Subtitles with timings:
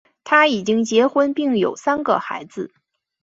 [0.23, 2.73] 他已经结婚并有三个孩子。